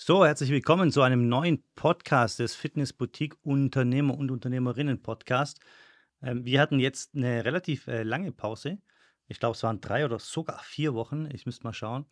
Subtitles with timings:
[0.00, 5.58] So, herzlich willkommen zu einem neuen Podcast des Fitness Boutique Unternehmer und Unternehmerinnen Podcast.
[6.22, 8.78] Ähm, wir hatten jetzt eine relativ äh, lange Pause.
[9.26, 11.28] Ich glaube, es waren drei oder sogar vier Wochen.
[11.32, 12.06] Ich müsste mal schauen.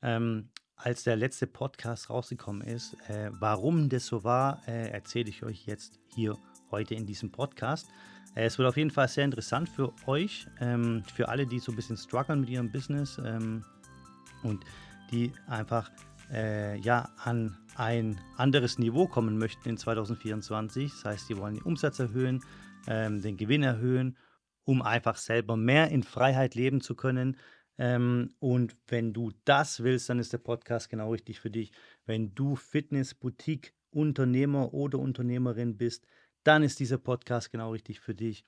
[0.00, 5.42] Ähm, als der letzte Podcast rausgekommen ist, äh, warum das so war, äh, erzähle ich
[5.42, 6.38] euch jetzt hier
[6.70, 7.88] heute in diesem Podcast.
[8.36, 11.76] Es wird auf jeden Fall sehr interessant für euch, ähm, für alle, die so ein
[11.76, 14.64] bisschen strugglen mit ihrem Business und
[15.10, 15.90] die einfach
[16.32, 20.90] äh, ja, an ein anderes Niveau kommen möchten in 2024.
[20.90, 22.42] Das heißt, die wollen den Umsatz erhöhen,
[22.86, 24.16] ähm, den Gewinn erhöhen,
[24.64, 27.36] um einfach selber mehr in Freiheit leben zu können.
[27.76, 31.72] Ähm, und wenn du das willst, dann ist der Podcast genau richtig für dich.
[32.06, 36.06] Wenn du Fitness, Boutique, Unternehmer oder Unternehmerin bist,
[36.44, 38.44] dann ist dieser Podcast genau richtig für dich.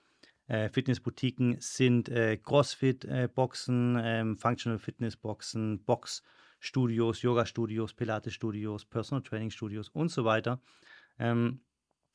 [0.48, 6.23] Äh, Fitnessboutiquen sind äh, CrossFit-Boxen, äh, ähm, Functional Fitness-Boxen, Box
[6.59, 10.60] Studios, Yoga-Studios, Pilates-Studios, Personal Training-Studios und so weiter.
[11.19, 11.60] Ähm,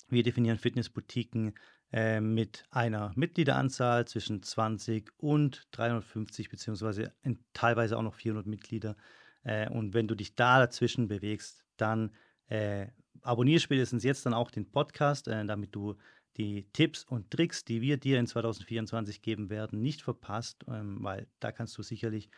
[0.09, 1.53] wir definieren Fitnessboutiquen
[1.91, 7.13] äh, mit einer Mitgliederanzahl zwischen 20 und 350 beziehungsweise
[7.53, 8.95] teilweise auch noch 400 Mitglieder.
[9.43, 12.11] Äh, und wenn du dich da dazwischen bewegst, dann
[12.47, 12.87] äh,
[13.21, 15.97] abonniere spätestens jetzt dann auch den Podcast, äh, damit du
[16.37, 21.27] die Tipps und Tricks, die wir dir in 2024 geben werden, nicht verpasst, ähm, weil
[21.39, 22.29] da kannst du sicherlich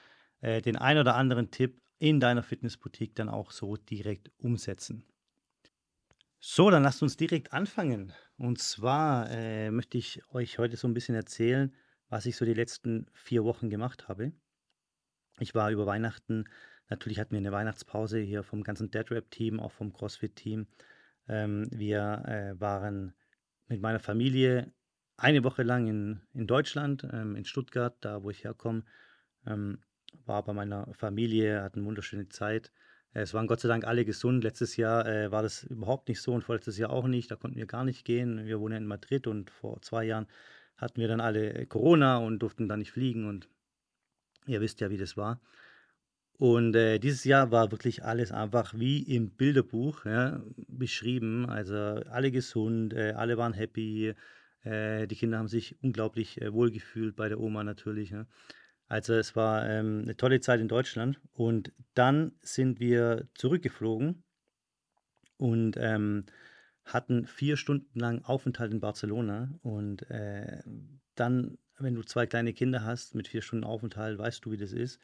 [0.42, 5.06] äh, den ein oder anderen Tipp in deiner Fitnessboutique dann auch so direkt umsetzen.
[6.42, 8.12] So, dann lasst uns direkt anfangen.
[8.36, 11.74] Und zwar äh, möchte ich euch heute so ein bisschen erzählen,
[12.10, 14.34] was ich so die letzten vier Wochen gemacht habe.
[15.40, 16.44] Ich war über Weihnachten,
[16.90, 20.68] natürlich hatten wir eine Weihnachtspause hier vom ganzen DeadRap-Team, auch vom CrossFit-Team.
[21.30, 23.14] Ähm, wir äh, waren
[23.70, 24.74] mit meiner Familie
[25.16, 28.84] eine Woche lang in, in Deutschland, ähm, in Stuttgart, da wo ich herkomme.
[29.46, 29.80] Ähm,
[30.26, 32.72] war bei meiner Familie, hatten eine wunderschöne Zeit.
[33.14, 34.44] Es waren Gott sei Dank alle gesund.
[34.44, 37.30] Letztes Jahr äh, war das überhaupt nicht so und vorletztes Jahr auch nicht.
[37.30, 38.46] Da konnten wir gar nicht gehen.
[38.46, 40.28] Wir wohnen in Madrid und vor zwei Jahren
[40.78, 43.50] hatten wir dann alle äh, Corona und durften dann nicht fliegen und
[44.48, 45.40] ihr wisst ja, wie das war.
[46.38, 51.48] Und äh, dieses Jahr war wirklich alles einfach wie im Bilderbuch ja, beschrieben.
[51.48, 54.14] Also alle gesund, äh, alle waren happy.
[54.64, 58.10] Äh, die Kinder haben sich unglaublich äh, wohlgefühlt bei der Oma natürlich.
[58.10, 58.26] Ja.
[58.88, 64.24] Also es war ähm, eine tolle Zeit in Deutschland und dann sind wir zurückgeflogen
[65.38, 66.26] und ähm,
[66.86, 70.62] hatten vier Stunden lang Aufenthalt in Barcelona und äh,
[71.16, 74.74] dann, wenn du zwei kleine Kinder hast mit vier Stunden Aufenthalt, weißt du, wie das
[74.74, 75.00] ist.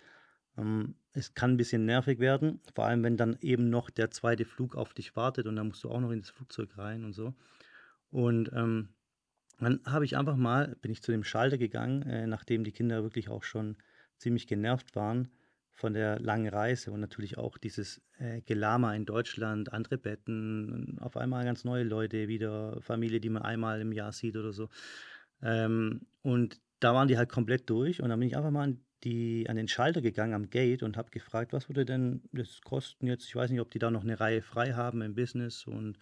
[0.57, 4.45] Ähm, es kann ein bisschen nervig werden, vor allem wenn dann eben noch der zweite
[4.45, 7.33] Flug auf dich wartet und dann musst du auch noch ins Flugzeug rein und so.
[8.11, 8.89] Und ähm,
[9.65, 13.03] dann habe ich einfach mal, bin ich zu dem Schalter gegangen, äh, nachdem die Kinder
[13.03, 13.77] wirklich auch schon
[14.17, 15.29] ziemlich genervt waren
[15.71, 21.15] von der langen Reise und natürlich auch dieses äh, Gelama in Deutschland, andere Betten, auf
[21.15, 24.69] einmal ganz neue Leute, wieder Familie, die man einmal im Jahr sieht oder so.
[25.41, 28.81] Ähm, und da waren die halt komplett durch und dann bin ich einfach mal an,
[29.03, 33.07] die, an den Schalter gegangen am Gate und habe gefragt, was würde denn das kosten
[33.07, 33.25] jetzt?
[33.25, 35.97] Ich weiß nicht, ob die da noch eine Reihe frei haben im Business und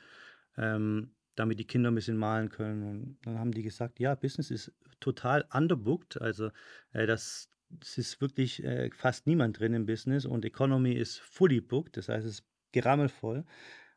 [0.57, 2.83] ähm, damit die Kinder ein bisschen malen können.
[2.83, 6.19] Und dann haben die gesagt, ja, Business ist total underbooked.
[6.19, 6.49] Also
[6.91, 11.61] äh, das, das ist wirklich äh, fast niemand drin im Business und Economy ist fully
[11.61, 13.45] booked, das heißt, es ist gerammelvoll.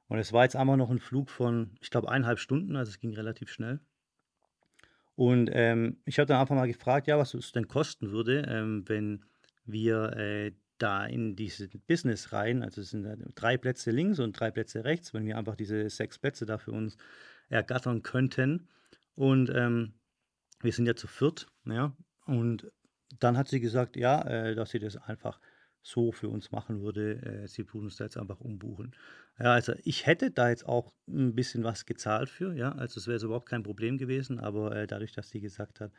[0.08, 2.98] Und es war jetzt einmal noch ein Flug von, ich glaube, eineinhalb Stunden, also es
[2.98, 3.80] ging relativ schnell.
[5.14, 8.84] Und ähm, ich habe dann einfach mal gefragt, ja, was es denn kosten würde, ähm,
[8.88, 9.24] wenn
[9.64, 14.50] wir äh, da in dieses Business rein, also es sind drei Plätze links und drei
[14.50, 16.96] Plätze rechts, wenn wir einfach diese sechs Plätze da für uns
[17.48, 18.68] ergattern könnten.
[19.14, 19.94] Und ähm,
[20.60, 21.96] wir sind ja zu viert, ja.
[22.26, 22.70] Und
[23.18, 25.40] dann hat sie gesagt, ja, äh, dass sie das einfach
[25.82, 27.22] so für uns machen würde.
[27.22, 28.94] Äh, sie tun uns da jetzt einfach umbuchen.
[29.38, 33.06] Ja, also ich hätte da jetzt auch ein bisschen was gezahlt für, ja, also es
[33.06, 35.92] wäre überhaupt kein Problem gewesen, aber äh, dadurch, dass sie gesagt hat,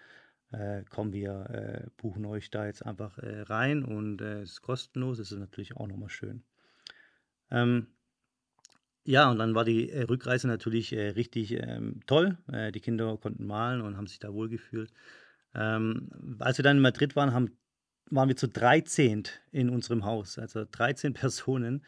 [0.51, 4.61] äh, komm, wir äh, buchen euch da jetzt einfach äh, rein und äh, es ist
[4.61, 6.43] kostenlos, das ist natürlich auch nochmal schön.
[7.49, 7.87] Ähm,
[9.03, 12.37] ja, und dann war die äh, Rückreise natürlich äh, richtig ähm, toll.
[12.73, 14.91] Die Kinder konnten malen und haben sich da wohlgefühlt.
[15.55, 17.57] Ähm, als wir dann in Madrid waren, haben,
[18.09, 21.83] waren wir zu 13 in unserem Haus, also 13 Personen.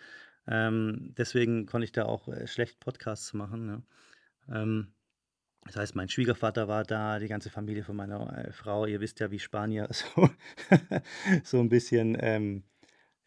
[0.48, 3.84] Ähm, deswegen konnte ich da auch schlecht Podcasts machen.
[4.48, 4.88] Ne?
[5.66, 8.86] Das heißt, mein Schwiegervater war da, die ganze Familie von meiner äh, Frau.
[8.86, 10.30] Ihr wisst ja, wie Spanier so,
[11.44, 12.64] so ein bisschen ähm,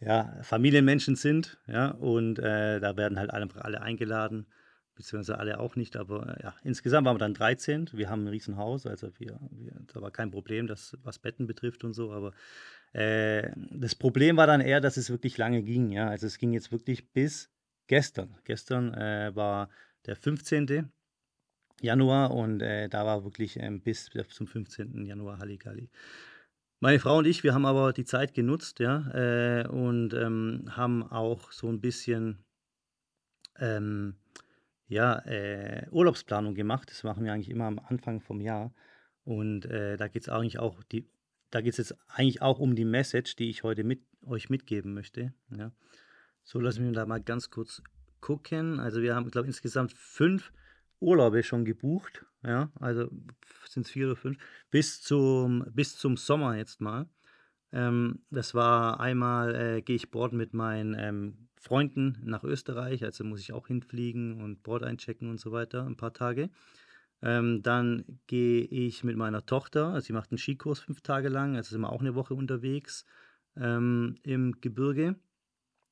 [0.01, 1.59] ja, Familienmenschen sind.
[1.67, 4.47] Ja, und äh, da werden halt alle, alle eingeladen,
[4.95, 5.97] beziehungsweise alle auch nicht.
[5.97, 7.91] Aber äh, ja, insgesamt waren wir dann 13.
[7.93, 11.85] Wir haben ein Riesenhaus, also wir, wir, da war kein Problem, das, was Betten betrifft
[11.85, 12.13] und so.
[12.13, 12.33] Aber
[12.93, 15.91] äh, das Problem war dann eher, dass es wirklich lange ging.
[15.91, 17.51] Ja, also es ging jetzt wirklich bis
[17.87, 18.37] gestern.
[18.45, 19.71] Gestern äh, war
[20.05, 20.91] der 15.
[21.81, 25.05] Januar und äh, da war wirklich ähm, bis zum 15.
[25.05, 25.91] Januar Halligalli.
[26.81, 31.03] Meine Frau und ich, wir haben aber die Zeit genutzt, ja, äh, und ähm, haben
[31.03, 32.45] auch so ein bisschen
[33.59, 34.17] ähm,
[34.89, 36.91] ja, äh, Urlaubsplanung gemacht.
[36.91, 38.75] Das machen wir eigentlich immer am Anfang vom Jahr.
[39.25, 41.09] Und äh, da geht es eigentlich auch die,
[41.51, 45.33] da geht jetzt eigentlich auch um die Message, die ich heute mit euch mitgeben möchte.
[45.57, 45.73] Ja.
[46.45, 47.83] So, lassen wir da mal ganz kurz
[48.21, 48.79] gucken.
[48.79, 50.53] Also wir haben, glaube ich, insgesamt fünf
[51.01, 52.25] Urlaube schon gebucht.
[52.43, 53.11] Ja, also
[53.69, 54.39] sind es vier oder fünf.
[54.71, 57.09] Bis zum, bis zum Sommer jetzt mal.
[57.73, 63.05] Ähm, das war einmal, äh, gehe ich Bord mit meinen ähm, Freunden nach Österreich.
[63.05, 66.51] Also muss ich auch hinfliegen und Bord einchecken und so weiter, ein paar Tage.
[67.23, 71.57] Ähm, dann gehe ich mit meiner Tochter, also sie macht einen Skikurs fünf Tage lang,
[71.57, 73.07] also sind wir auch eine Woche unterwegs
[73.57, 75.17] ähm, im Gebirge.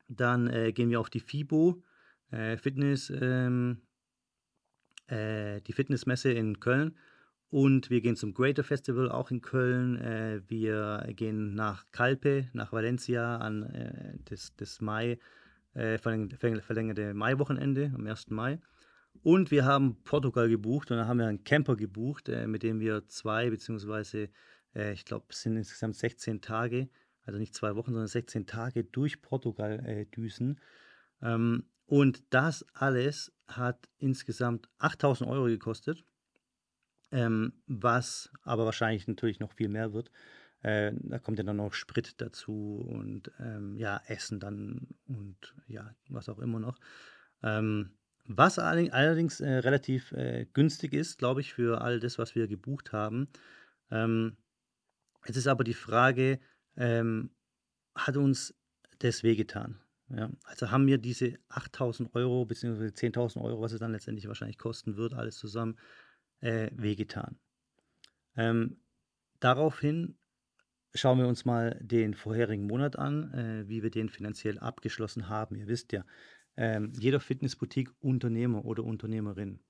[0.09, 1.83] Dann äh, gehen wir auf die FIBO,
[2.31, 3.81] äh, Fitness, ähm,
[5.07, 6.97] äh, die Fitnessmesse in Köln.
[7.51, 9.97] Und wir gehen zum Greater Festival auch in Köln.
[10.01, 15.19] Äh, wir gehen nach Calpe, nach Valencia an äh, das, das Mai,
[15.75, 18.31] äh, verlängerte Maiwochenende am 1.
[18.31, 18.59] Mai.
[19.23, 22.81] Und wir haben Portugal gebucht und da haben wir einen Camper gebucht, äh, mit dem
[22.81, 24.29] wir zwei, beziehungsweise
[24.75, 26.89] äh, ich glaube, es sind insgesamt 16 Tage,
[27.25, 30.61] also nicht zwei Wochen, sondern 16 Tage durch Portugal äh, düsen.
[31.23, 36.05] Ähm, und das alles hat insgesamt 8000 Euro gekostet,
[37.13, 40.11] ähm, was aber wahrscheinlich natürlich noch viel mehr wird.
[40.63, 45.95] Äh, da kommt ja dann noch Sprit dazu und ähm, ja, Essen dann und ja,
[46.09, 46.79] was auch immer noch.
[47.43, 47.91] Ähm,
[48.27, 52.93] was allerdings äh, relativ äh, günstig ist, glaube ich, für all das, was wir gebucht
[52.93, 53.29] haben.
[53.91, 54.39] Ähm,
[55.27, 56.41] jetzt ist aber die Frage,
[56.77, 57.31] ähm,
[57.95, 58.55] hat uns
[59.01, 59.84] das wehgetan?
[60.17, 62.87] Ja, also haben mir diese 8000 Euro bzw.
[62.87, 65.77] 10.000 Euro, was es dann letztendlich wahrscheinlich kosten wird, alles zusammen,
[66.41, 67.39] äh, wehgetan.
[68.37, 68.77] Ähm,
[69.41, 70.17] daraufhin
[70.95, 75.57] schauen wir uns mal den vorherigen Monat an, äh, wie wir den finanziell abgeschlossen haben.
[75.57, 76.05] Ihr wisst ja,
[76.57, 79.61] ähm, jeder Fitnessboutique-Unternehmer oder Unternehmerin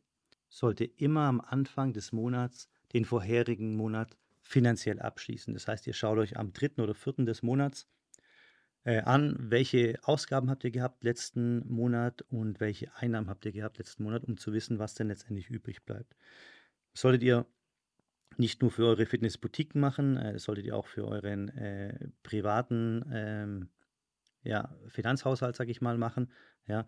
[0.49, 5.55] sollte immer am Anfang des Monats den vorherigen Monat finanziell abschließen.
[5.55, 7.89] Das heißt, ihr schaut euch am dritten oder vierten des Monats
[8.85, 13.79] äh, an, welche Ausgaben habt ihr gehabt letzten Monat und welche Einnahmen habt ihr gehabt
[13.79, 16.15] letzten Monat, um zu wissen, was denn letztendlich übrig bleibt.
[16.93, 17.47] Solltet ihr
[18.37, 23.69] nicht nur für eure Fitnessboutiquen machen, äh, solltet ihr auch für euren äh, privaten ähm,
[24.43, 26.31] ja, Finanzhaushalt, sage ich mal, machen,
[26.67, 26.85] ja,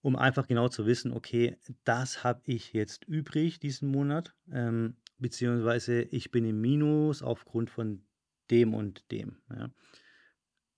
[0.00, 6.02] um einfach genau zu wissen, okay, das habe ich jetzt übrig diesen Monat, ähm, beziehungsweise
[6.02, 8.04] ich bin im Minus aufgrund von
[8.50, 9.38] dem und dem.
[9.50, 9.70] Ja.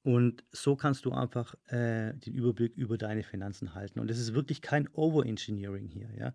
[0.02, 4.00] Und so kannst du einfach äh, den Überblick über deine Finanzen halten.
[4.00, 6.08] Und es ist wirklich kein Overengineering hier.
[6.16, 6.34] Ja.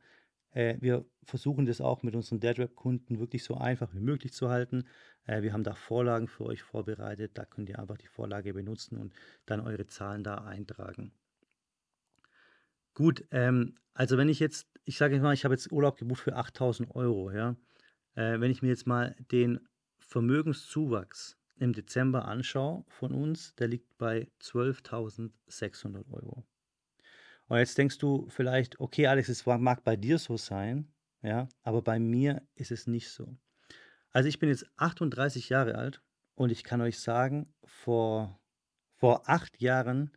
[0.51, 4.85] Äh, wir versuchen das auch mit unseren DeadRap-Kunden wirklich so einfach wie möglich zu halten.
[5.25, 7.31] Äh, wir haben da Vorlagen für euch vorbereitet.
[7.38, 9.13] Da könnt ihr einfach die Vorlage benutzen und
[9.47, 11.12] dann eure Zahlen da eintragen.
[12.94, 16.21] Gut, ähm, also wenn ich jetzt, ich sage jetzt mal, ich habe jetzt Urlaub gebucht
[16.21, 17.56] für 8000 Euro, ja.
[18.13, 19.59] Äh, wenn ich mir jetzt mal den
[19.97, 26.46] Vermögenszuwachs im Dezember anschaue von uns, der liegt bei 12.600 Euro.
[27.48, 30.91] Und jetzt denkst du vielleicht, okay, Alex, es mag bei dir so sein,
[31.22, 33.38] ja, aber bei mir ist es nicht so.
[34.12, 36.01] Also ich bin jetzt 38 Jahre alt
[36.36, 38.39] und ich kann euch sagen, vor,
[38.96, 40.12] vor acht Jahren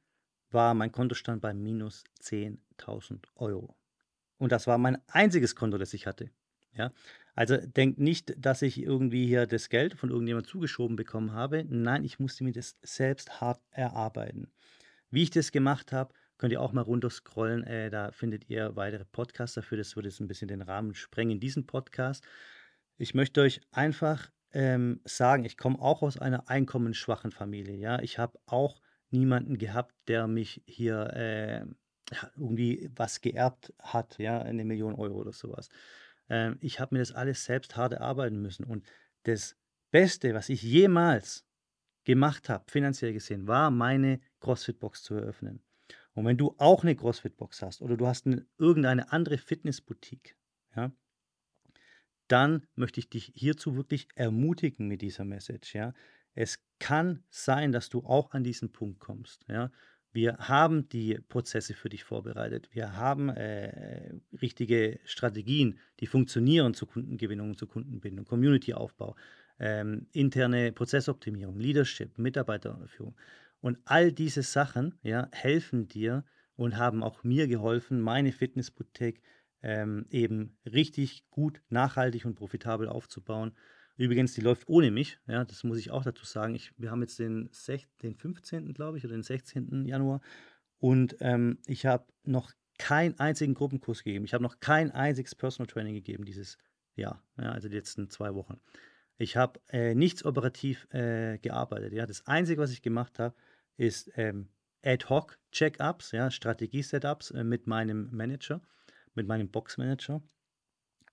[0.51, 3.77] war mein Kontostand bei minus 10.000 Euro.
[4.39, 6.31] Und das war mein einziges Konto, das ich hatte.
[6.73, 6.93] Ja?
[7.39, 11.65] Also denkt nicht, dass ich irgendwie hier das Geld von irgendjemandem zugeschoben bekommen habe.
[11.69, 14.51] Nein, ich musste mir das selbst hart erarbeiten.
[15.11, 17.63] Wie ich das gemacht habe, könnt ihr auch mal runterscrollen.
[17.63, 19.79] Äh, da findet ihr weitere Podcasts dafür.
[19.79, 22.25] Das würde jetzt ein bisschen den Rahmen sprengen in diesem Podcast.
[22.97, 27.77] Ich möchte euch einfach ähm, sagen, ich komme auch aus einer einkommensschwachen Familie.
[27.77, 28.81] Ja, ich habe auch
[29.11, 31.65] niemanden gehabt, der mich hier äh,
[32.37, 35.69] irgendwie was geerbt hat, ja, eine Million Euro oder sowas.
[36.29, 38.65] Ähm, ich habe mir das alles selbst hart erarbeiten müssen.
[38.65, 38.87] Und
[39.25, 39.57] das
[39.91, 41.45] Beste, was ich jemals
[42.05, 45.63] gemacht habe, finanziell gesehen, war meine CrossFit-Box zu eröffnen.
[46.15, 50.37] Und wenn du auch eine CrossFit-Box hast oder du hast eine, irgendeine andere Fitnessboutique,
[50.75, 50.93] ja,
[52.29, 55.75] dann möchte ich dich hierzu wirklich ermutigen mit dieser Message.
[55.75, 55.95] Ja.
[56.35, 59.45] Es kann sein, dass du auch an diesen Punkt kommst.
[59.49, 59.71] Ja.
[60.13, 62.69] Wir haben die Prozesse für dich vorbereitet.
[62.73, 69.17] Wir haben äh, richtige Strategien, die funktionieren zur Kundengewinnung, zur Kundenbindung, Community-Aufbau,
[69.61, 73.17] ähm, interne Prozessoptimierung, Leadership, Mitarbeiterführung.
[73.61, 76.25] Und all diese Sachen ja, helfen dir,
[76.59, 79.23] und haben auch mir geholfen, meine Fitnessboutique
[79.63, 83.53] ähm, eben richtig gut, nachhaltig und profitabel aufzubauen.
[83.99, 86.55] Übrigens, die läuft ohne mich, ja, das muss ich auch dazu sagen.
[86.55, 88.73] Ich, wir haben jetzt den, 6, den 15.
[88.73, 89.85] glaube ich oder den 16.
[89.85, 90.21] Januar
[90.79, 94.25] und ähm, ich habe noch keinen einzigen Gruppenkurs gegeben.
[94.25, 96.59] Ich habe noch kein einziges Personal Training gegeben dieses
[96.95, 98.61] Jahr, ja, also die letzten zwei Wochen.
[99.17, 101.93] Ich habe äh, nichts operativ äh, gearbeitet.
[101.93, 102.07] Ja.
[102.07, 103.35] Das Einzige, was ich gemacht habe,
[103.77, 104.49] ist ähm,
[104.85, 108.61] Ad-Hoc-Check-Ups, ja, Strategie-Setups äh, mit meinem Manager,
[109.15, 110.23] mit meinem Box-Manager.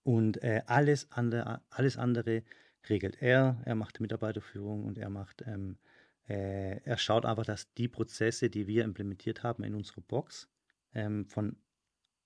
[0.03, 2.43] Und äh, alles, andere, alles andere
[2.89, 3.61] regelt er.
[3.65, 5.77] Er macht Mitarbeiterführung und er macht, ähm,
[6.27, 10.49] äh, er schaut einfach, dass die Prozesse, die wir implementiert haben in unserer Box,
[10.93, 11.57] ähm, von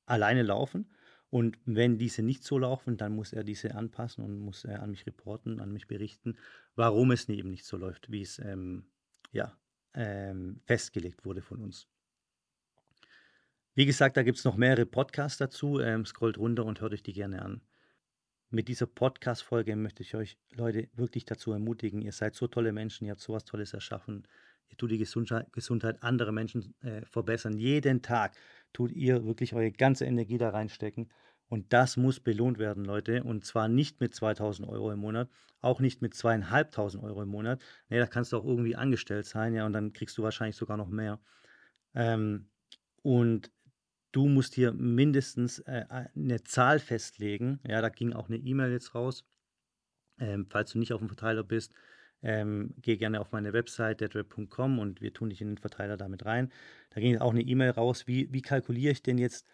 [0.05, 0.89] alleine laufen.
[1.29, 4.89] Und wenn diese nicht so laufen, dann muss er diese anpassen und muss äh, an
[4.91, 6.37] mich reporten, an mich berichten,
[6.75, 8.85] warum es eben nicht so läuft, wie es ähm,
[9.31, 9.55] ja,
[9.93, 11.87] ähm, festgelegt wurde von uns.
[13.75, 15.79] Wie gesagt, da gibt es noch mehrere Podcasts dazu.
[15.79, 17.61] Ähm, scrollt runter und hört euch die gerne an.
[18.51, 22.01] Mit dieser Podcast-Folge möchte ich euch, Leute, wirklich dazu ermutigen.
[22.01, 24.27] Ihr seid so tolle Menschen, ihr habt sowas Tolles erschaffen.
[24.69, 27.59] Ihr tut die Gesundheit, Gesundheit anderer Menschen äh, verbessern.
[27.59, 28.35] Jeden Tag
[28.73, 31.11] tut ihr wirklich eure ganze Energie da reinstecken.
[31.47, 33.23] Und das muss belohnt werden, Leute.
[33.23, 35.29] Und zwar nicht mit 2000 Euro im Monat,
[35.61, 37.61] auch nicht mit zweieinhalbtausend Euro im Monat.
[37.89, 40.77] Nee, da kannst du auch irgendwie angestellt sein, ja, und dann kriegst du wahrscheinlich sogar
[40.77, 41.19] noch mehr.
[41.93, 42.49] Ähm,
[43.03, 43.51] und
[44.11, 45.85] du musst hier mindestens äh,
[46.15, 47.59] eine Zahl festlegen.
[47.67, 49.25] Ja, da ging auch eine E-Mail jetzt raus.
[50.19, 51.73] Ähm, falls du nicht auf dem Verteiler bist,
[52.21, 56.25] ähm, geh gerne auf meine Website deadweb.com und wir tun dich in den Verteiler damit
[56.25, 56.51] rein.
[56.89, 59.45] Da ging auch eine E-Mail raus, wie, wie kalkuliere ich denn jetzt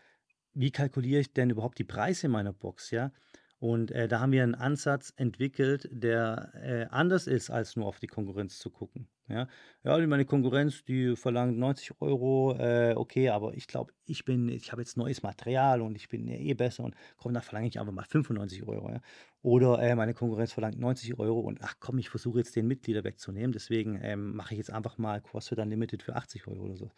[0.56, 3.12] wie kalkuliere ich denn überhaupt die Preise meiner Box, ja?
[3.60, 8.00] Und äh, da haben wir einen Ansatz entwickelt, der äh, anders ist, als nur auf
[8.00, 9.08] die Konkurrenz zu gucken.
[9.28, 9.48] Ja,
[9.84, 14.72] ja meine Konkurrenz, die verlangt 90 Euro, äh, okay, aber ich glaube, ich bin, ich
[14.72, 17.94] habe jetzt neues Material und ich bin eh besser und komm, da verlange ich einfach
[17.94, 18.92] mal 95 Euro.
[18.92, 19.02] Ja?
[19.42, 23.04] Oder äh, meine Konkurrenz verlangt 90 Euro und ach komm, ich versuche jetzt den Mitglieder
[23.04, 26.92] wegzunehmen, deswegen ähm, mache ich jetzt einfach mal CrossFit Unlimited für 80 Euro oder so.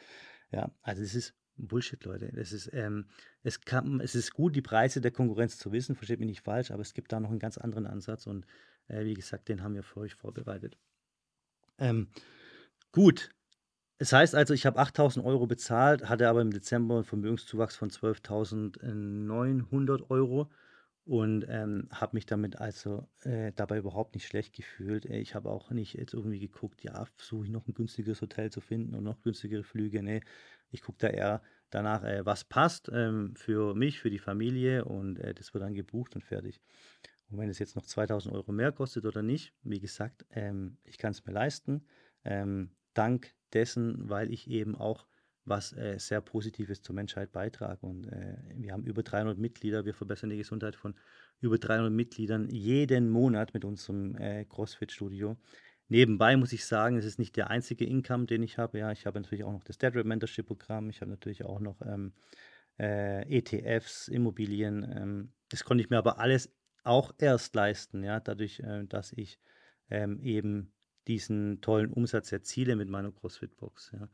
[0.51, 2.31] Ja, also es ist Bullshit, Leute.
[2.35, 3.05] Es ist, ähm,
[3.43, 6.71] es, kann, es ist gut, die Preise der Konkurrenz zu wissen, versteht mich nicht falsch,
[6.71, 8.45] aber es gibt da noch einen ganz anderen Ansatz und
[8.87, 10.77] äh, wie gesagt, den haben wir für euch vorbereitet.
[11.79, 12.07] Ähm,
[12.91, 13.29] gut,
[13.99, 17.89] es heißt also, ich habe 8000 Euro bezahlt, hatte aber im Dezember einen Vermögenszuwachs von
[17.89, 20.49] 12.900 Euro
[21.07, 25.05] und ähm, habe mich damit also äh, dabei überhaupt nicht schlecht gefühlt.
[25.05, 28.51] Äh, ich habe auch nicht jetzt irgendwie geguckt, ja, versuche ich noch ein günstiges Hotel
[28.51, 30.03] zu finden und noch günstigere Flüge.
[30.03, 30.21] Nee,
[30.71, 35.19] ich gucke da eher danach, äh, was passt ähm, für mich, für die Familie und
[35.19, 36.62] äh, das wird dann gebucht und fertig.
[37.29, 40.97] Und wenn es jetzt noch 2000 Euro mehr kostet oder nicht, wie gesagt, ähm, ich
[40.97, 41.86] kann es mir leisten.
[42.24, 45.07] Ähm, dank dessen, weil ich eben auch
[45.47, 47.86] was äh, sehr Positives zur Menschheit beitrage.
[47.86, 50.95] Und äh, wir haben über 300 Mitglieder, wir verbessern die Gesundheit von
[51.39, 55.38] über 300 Mitgliedern jeden Monat mit unserem äh, CrossFit-Studio.
[55.89, 58.79] Nebenbei muss ich sagen, es ist nicht der einzige Income, den ich habe.
[58.79, 60.89] Ja, ich habe natürlich auch noch das Dead Mentorship Programm.
[60.89, 62.13] Ich habe natürlich auch noch ähm,
[62.77, 64.84] äh, ETFs, Immobilien.
[64.84, 66.53] Ähm, das konnte ich mir aber alles
[66.84, 69.39] auch erst leisten, ja, dadurch, äh, dass ich
[69.89, 70.74] ähm, eben
[71.08, 73.91] diesen tollen Umsatz erziele mit meiner CrossFit-Box.
[73.94, 74.10] Ja.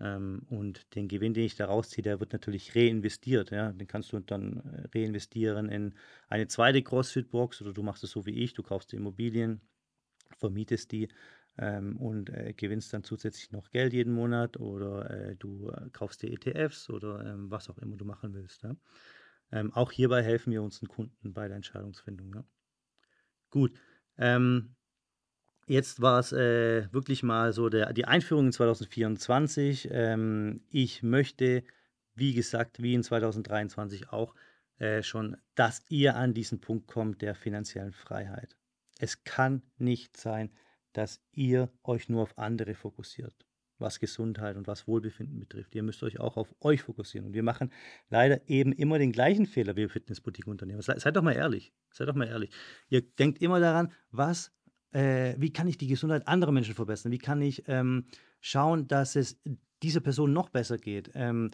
[0.00, 3.50] Ähm, und den Gewinn, den ich da rausziehe, der wird natürlich reinvestiert.
[3.50, 3.72] Ja.
[3.72, 5.94] Den kannst du dann äh, reinvestieren in
[6.28, 9.62] eine zweite CrossFit-Box oder du machst es so wie ich, du kaufst Immobilien,
[10.38, 11.08] vermietest die
[11.58, 16.22] ähm, und äh, gewinnst dann zusätzlich noch Geld jeden Monat oder äh, du äh, kaufst
[16.22, 18.62] dir ETFs oder ähm, was auch immer du machen willst.
[18.62, 18.76] Ja.
[19.52, 22.34] Ähm, auch hierbei helfen wir unseren Kunden bei der Entscheidungsfindung.
[22.34, 22.44] Ja.
[23.50, 23.72] Gut.
[24.18, 24.76] Ähm,
[25.68, 29.88] Jetzt war es äh, wirklich mal so der, die Einführung in 2024.
[29.90, 31.64] Ähm, ich möchte,
[32.14, 34.34] wie gesagt, wie in 2023 auch,
[34.78, 38.56] äh, schon, dass ihr an diesen Punkt kommt der finanziellen Freiheit.
[38.98, 40.50] Es kann nicht sein,
[40.92, 43.34] dass ihr euch nur auf andere fokussiert,
[43.78, 45.74] was Gesundheit und was Wohlbefinden betrifft.
[45.74, 47.26] Ihr müsst euch auch auf euch fokussieren.
[47.26, 47.70] Und wir machen
[48.08, 50.80] leider eben immer den gleichen Fehler wie Fitnessboutique-Unternehmer.
[50.82, 51.74] Seid doch mal ehrlich.
[51.90, 52.50] Seid doch mal ehrlich.
[52.88, 54.52] Ihr denkt immer daran, was
[54.92, 57.12] äh, wie kann ich die Gesundheit anderer Menschen verbessern?
[57.12, 58.06] Wie kann ich ähm,
[58.40, 59.38] schauen, dass es
[59.82, 61.10] dieser Person noch besser geht?
[61.14, 61.50] Ähm,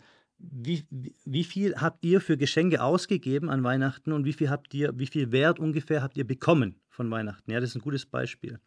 [0.50, 0.84] wie,
[1.24, 5.06] wie, viel habt ihr für Geschenke ausgegeben an Weihnachten und wie viel habt ihr, wie
[5.06, 7.50] viel Wert ungefähr habt ihr bekommen von Weihnachten?
[7.50, 8.58] Ja, das ist ein gutes Beispiel.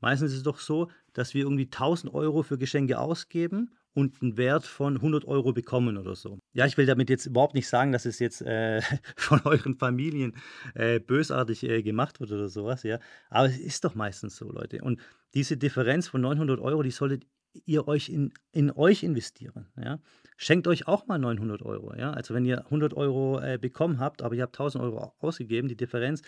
[0.00, 4.36] Meistens ist es doch so, dass wir irgendwie 1000 Euro für Geschenke ausgeben und einen
[4.36, 6.38] Wert von 100 Euro bekommen oder so.
[6.52, 8.82] Ja, ich will damit jetzt überhaupt nicht sagen, dass es jetzt äh,
[9.16, 10.36] von euren Familien
[10.74, 12.98] äh, bösartig äh, gemacht wird oder sowas, ja.
[13.30, 14.82] Aber es ist doch meistens so, Leute.
[14.82, 15.00] Und
[15.34, 17.26] diese Differenz von 900 Euro, die solltet
[17.64, 19.66] ihr euch in, in euch investieren.
[19.76, 20.00] Ja?
[20.36, 21.94] Schenkt euch auch mal 900 Euro.
[21.94, 22.12] Ja?
[22.12, 25.76] Also wenn ihr 100 Euro äh, bekommen habt, aber ihr habt 1000 Euro ausgegeben, die
[25.76, 26.22] Differenz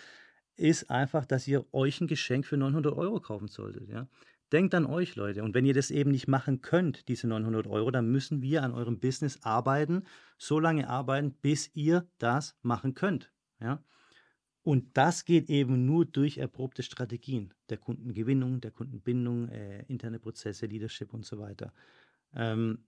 [0.57, 3.89] ist einfach, dass ihr euch ein Geschenk für 900 Euro kaufen solltet.
[3.89, 4.09] Ja?
[4.53, 5.43] Denkt an euch, Leute.
[5.43, 8.73] Und wenn ihr das eben nicht machen könnt, diese 900 Euro, dann müssen wir an
[8.73, 10.05] eurem Business arbeiten,
[10.39, 13.33] so lange arbeiten, bis ihr das machen könnt.
[13.61, 13.83] Ja?
[14.67, 20.67] Und das geht eben nur durch erprobte Strategien der Kundengewinnung, der Kundenbindung, äh, interne Prozesse,
[20.67, 21.73] Leadership und so weiter.
[22.35, 22.85] Ähm,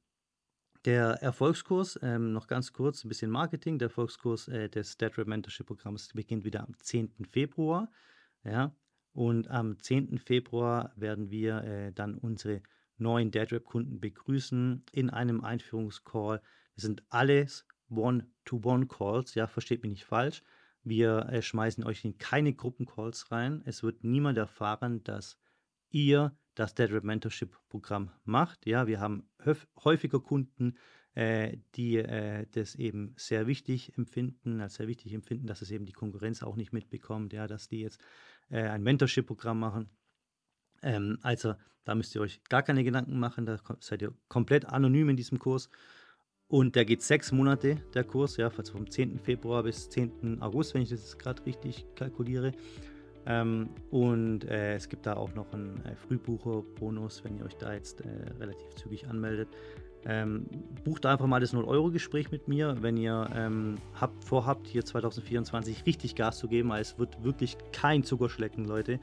[0.85, 3.79] der Erfolgskurs, ähm, noch ganz kurz, ein bisschen Marketing.
[3.79, 7.13] Der Erfolgskurs äh, des Dead Mentorship Programms beginnt wieder am 10.
[7.31, 7.93] Februar.
[8.43, 8.75] Ja,
[9.13, 10.19] und am 10.
[10.19, 12.61] Februar werden wir äh, dann unsere
[12.97, 16.43] neuen DeadRap-Kunden begrüßen in einem Einführungscall.
[16.75, 20.43] Das sind alles One-to-One-Calls, ja, versteht mich nicht falsch.
[20.89, 23.63] Wir äh, schmeißen euch in keine Gruppencalls rein.
[23.67, 25.39] Es wird niemand erfahren, dass
[25.91, 28.67] ihr das DeadRap Mentorship Programm macht.
[28.67, 29.29] Ja, wir haben
[29.85, 30.77] häufiger Kunden,
[31.15, 35.85] äh, die äh, das eben sehr wichtig empfinden, als sehr wichtig empfinden, dass es eben
[35.85, 38.01] die Konkurrenz auch nicht mitbekommt, ja, dass die jetzt
[38.51, 39.91] äh, ein Mentorship-Programm machen.
[40.83, 41.55] Ähm, also
[41.85, 45.39] da müsst ihr euch gar keine Gedanken machen, da seid ihr komplett anonym in diesem
[45.39, 45.71] Kurs.
[46.49, 49.19] Und der geht sechs Monate, der Kurs, ja, also vom 10.
[49.19, 50.41] Februar bis 10.
[50.41, 52.53] August, wenn ich das gerade richtig kalkuliere.
[53.27, 57.75] Ähm, und äh, es gibt da auch noch einen äh, Frühbucher-Bonus, wenn ihr euch da
[57.75, 58.09] jetzt äh,
[58.41, 59.49] relativ zügig anmeldet.
[60.07, 60.47] Ähm,
[60.85, 66.15] bucht einfach mal das 0-Euro-Gespräch mit mir, wenn ihr ähm, habt, vorhabt, hier 2024 richtig
[66.15, 69.01] Gas zu geben, weil es wird wirklich kein Zuckerschlecken, Leute.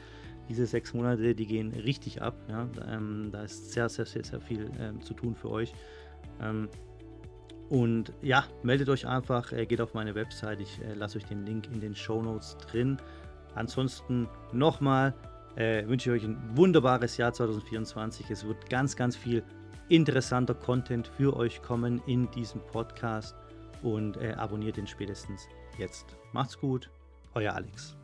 [0.49, 2.35] Diese sechs Monate, die gehen richtig ab.
[2.49, 2.67] Ja?
[2.89, 5.73] Ähm, da ist sehr, sehr, sehr, sehr viel ähm, zu tun für euch.
[7.69, 11.45] Und ja, meldet euch einfach, äh, geht auf meine Website, ich äh, lasse euch den
[11.45, 12.98] Link in den Show Notes drin.
[13.55, 15.13] Ansonsten nochmal
[15.55, 18.29] äh, wünsche ich euch ein wunderbares Jahr 2024.
[18.29, 19.43] Es wird ganz, ganz viel
[19.89, 23.36] interessanter Content für euch kommen in diesem Podcast
[23.81, 26.17] und äh, abonniert ihn spätestens jetzt.
[26.34, 26.89] Macht's gut,
[27.34, 27.96] euer Alex.